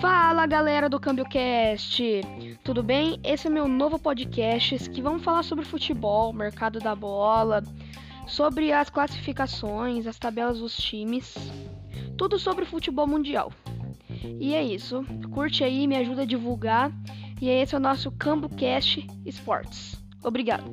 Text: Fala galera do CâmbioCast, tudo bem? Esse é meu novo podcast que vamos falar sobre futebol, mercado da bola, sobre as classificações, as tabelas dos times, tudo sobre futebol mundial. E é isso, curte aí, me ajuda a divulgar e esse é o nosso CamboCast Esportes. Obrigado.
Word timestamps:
Fala 0.00 0.46
galera 0.46 0.90
do 0.90 1.00
CâmbioCast, 1.00 2.20
tudo 2.62 2.82
bem? 2.82 3.18
Esse 3.24 3.46
é 3.46 3.50
meu 3.50 3.66
novo 3.66 3.98
podcast 3.98 4.90
que 4.90 5.00
vamos 5.00 5.24
falar 5.24 5.42
sobre 5.42 5.64
futebol, 5.64 6.32
mercado 6.34 6.78
da 6.78 6.94
bola, 6.94 7.62
sobre 8.26 8.72
as 8.72 8.90
classificações, 8.90 10.06
as 10.06 10.18
tabelas 10.18 10.58
dos 10.58 10.76
times, 10.76 11.34
tudo 12.18 12.38
sobre 12.38 12.66
futebol 12.66 13.06
mundial. 13.06 13.50
E 14.38 14.54
é 14.54 14.62
isso, 14.62 15.04
curte 15.32 15.64
aí, 15.64 15.86
me 15.86 15.96
ajuda 15.96 16.22
a 16.22 16.26
divulgar 16.26 16.92
e 17.40 17.48
esse 17.48 17.74
é 17.74 17.78
o 17.78 17.80
nosso 17.80 18.10
CamboCast 18.12 19.06
Esportes. 19.24 19.96
Obrigado. 20.22 20.64